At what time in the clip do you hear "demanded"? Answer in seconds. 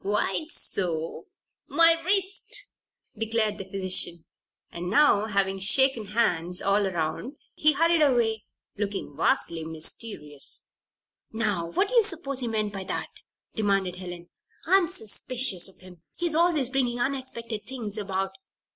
13.53-13.97